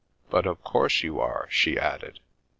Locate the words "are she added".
1.19-2.19